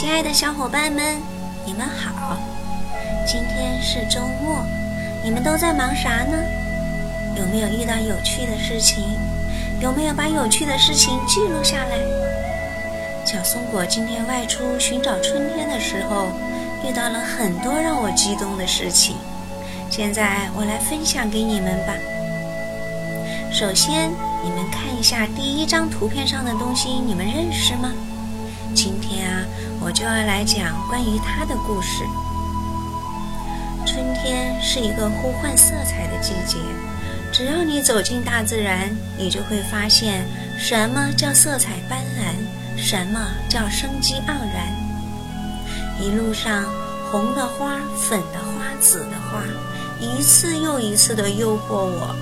[0.00, 1.20] 亲爱的小伙伴们，
[1.66, 2.34] 你们好！
[3.26, 4.64] 今天是周末，
[5.22, 6.38] 你们都在忙啥呢？
[7.36, 9.04] 有没有遇到有趣的事情？
[9.78, 11.98] 有没有把有趣的事情记录下来？
[13.26, 16.28] 小松果今天外出寻找春天的时候，
[16.82, 19.16] 遇到了很多让我激动的事情。
[19.90, 21.92] 现在我来分享给你们吧。
[23.52, 24.10] 首先，
[24.42, 27.92] 你们看一下第一张图片上的东西，你们认识吗？
[28.74, 29.44] 今天啊，
[29.80, 32.04] 我就要来讲关于它的故事。
[33.86, 36.58] 春天是一个呼唤色彩的季节，
[37.32, 40.24] 只要你走进大自然，你就会发现
[40.58, 44.68] 什么叫色彩斑斓，什么叫生机盎然。
[46.00, 46.64] 一路上，
[47.10, 49.42] 红的花、粉的花、紫的花，
[50.00, 52.14] 一次又一次地诱惑我。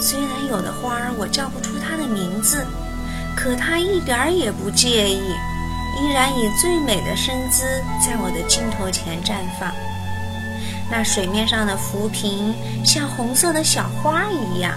[0.00, 2.64] 虽然有的花儿我叫不出它的名字，
[3.36, 5.22] 可它一点儿也不介意。
[6.00, 9.70] 依然以最美的身姿在我的镜头前绽放。
[10.90, 12.54] 那水面上的浮萍
[12.84, 14.74] 像红色的小花一样，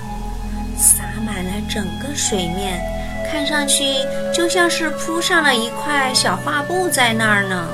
[0.78, 2.82] 洒满了整个水面，
[3.30, 3.96] 看上去
[4.34, 7.68] 就像是铺上了一块小画布在那儿呢。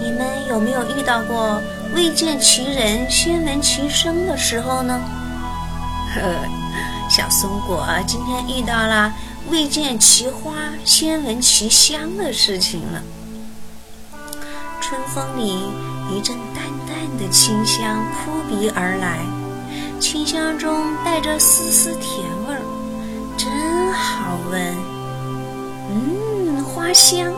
[0.00, 1.62] 你们有没有遇到过
[1.94, 5.00] 未见其人先闻其声的时候呢？
[6.14, 6.20] 呵，
[7.08, 9.12] 小松果今天遇到了。
[9.50, 10.52] 未见其花，
[10.84, 13.02] 先闻其香的事情了。
[14.80, 15.58] 春风里
[16.10, 19.18] 一阵淡淡的清香扑鼻而来，
[19.98, 22.62] 清香中带着丝丝甜味儿，
[23.36, 24.76] 真好闻。
[25.90, 27.32] 嗯，花香，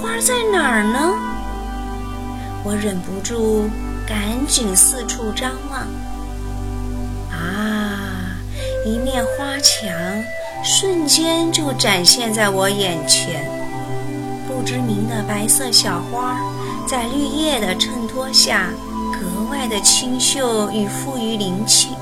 [0.00, 1.14] 花在哪儿呢？
[2.62, 3.70] 我忍不住
[4.06, 5.86] 赶紧四处张望。
[8.84, 9.90] 一面花墙
[10.62, 13.50] 瞬间就展现在我眼前，
[14.46, 16.38] 不知名的白色小花
[16.86, 18.68] 在绿叶的衬托下
[19.12, 21.96] 格外的清秀与富于灵气。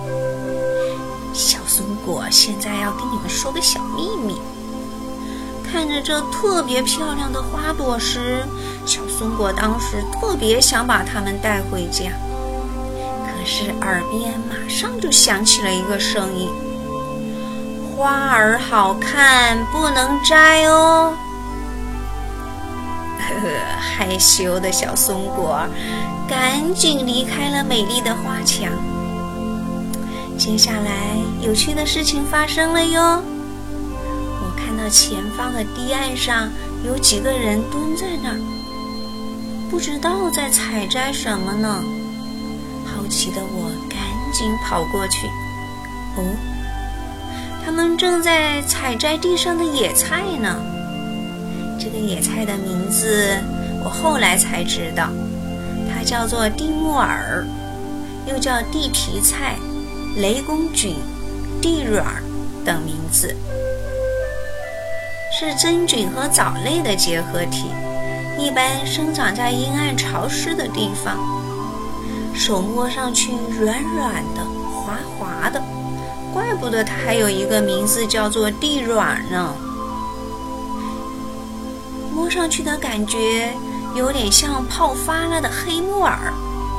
[1.32, 4.41] 小松果现在要跟你们说个小秘密：
[5.62, 8.43] 看着这特别漂亮的花朵时，
[8.84, 12.10] 小松果当时特别想把它们带回家，
[13.25, 16.49] 可是耳边马上就响起了一个声音。
[17.94, 21.14] 花儿好看，不能摘哦。
[23.19, 23.48] 呵呵，
[23.80, 25.60] 害羞的小松果
[26.26, 28.70] 赶紧离开了美丽的花墙。
[30.38, 33.22] 接下来，有趣的事情发生了哟。
[34.41, 36.48] 我看到前方的堤岸上
[36.84, 38.41] 有几个人蹲在那儿，
[39.70, 41.84] 不知道在采摘什么呢。
[42.86, 44.00] 好奇的我赶
[44.32, 45.26] 紧跑过去。
[46.16, 46.25] 哦。
[47.64, 50.60] 他们正在采摘地上的野菜呢。
[51.78, 53.38] 这个野菜的名字
[53.84, 55.08] 我后来才知道，
[55.88, 57.44] 它叫做地木耳，
[58.26, 59.56] 又叫地皮菜、
[60.16, 60.94] 雷公菌、
[61.60, 62.22] 地软
[62.64, 63.34] 等名字，
[65.32, 67.66] 是真菌和藻类的结合体，
[68.38, 71.18] 一般生长在阴暗潮湿的地方，
[72.34, 75.60] 手摸上去软软的、滑滑的。
[76.32, 79.54] 怪不得它还有一个名字叫做地软呢，
[82.15, 83.53] 摸上去的感觉
[83.94, 86.32] 有点像泡发了的黑木耳。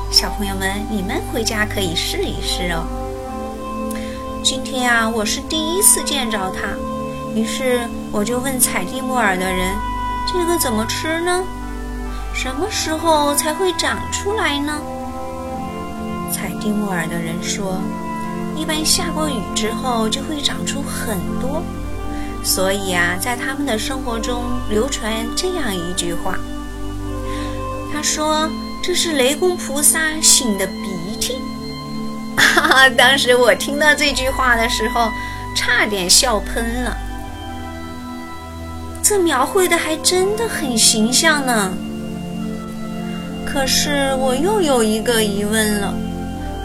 [0.10, 2.84] 小朋友们，你们回家可以试一试哦。
[4.44, 6.68] 今天啊，我是第一次见着它，
[7.36, 7.82] 于是
[8.12, 9.76] 我就问采地木耳的人
[10.32, 11.44] ：“这个怎么吃呢？
[12.34, 14.82] 什么时候才会长出来呢？”
[16.34, 17.80] 采地木耳的人说。
[18.56, 21.62] 一般下过雨之后就会长出很多，
[22.44, 26.38] 所以啊，在他们的生活中流传这样一句话。
[27.92, 28.50] 他说
[28.84, 31.38] ：“这是雷公菩萨擤的鼻涕。
[32.38, 35.10] ”哈哈，当时我听到这句话的时候，
[35.56, 36.98] 差点笑喷了。
[39.02, 41.74] 这描绘的还真的很形象呢。
[43.46, 45.94] 可是我又有一个疑问了：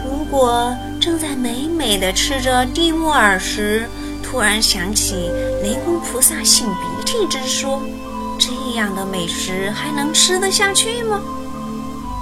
[0.05, 0.75] 如果……
[1.08, 3.88] 正在美美的吃着地木耳时，
[4.22, 5.31] 突然想起
[5.62, 7.81] 雷公菩萨擤鼻涕之说，
[8.38, 11.19] 这样的美食还能吃得下去吗？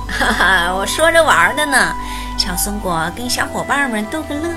[0.06, 1.92] 哈哈，我说着玩的呢，
[2.38, 4.48] 小松果跟小伙伴们逗个乐。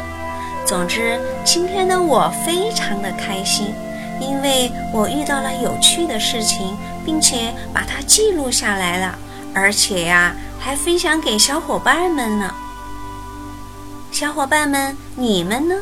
[0.63, 3.73] 总之，今天的我非常的开心，
[4.21, 9.17] 因为我遇到了有趣的事情，并且把它记录下来了，
[9.55, 12.53] 而且呀，还分享给小伙伴们呢。
[14.19, 15.75] 小伙伴们，你们呢？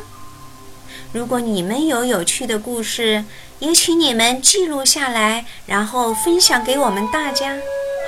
[1.11, 3.25] 如果你们有有趣的故事，
[3.57, 7.57] 也请你们记录下来，然后分享给我们大家，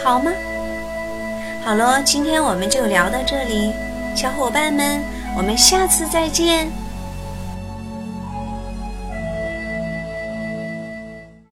[0.03, 0.31] 好吗？
[1.65, 3.73] 好了，今天我们就聊到这里，
[4.15, 5.01] 小伙伴们，
[5.35, 6.71] 我们下次再见。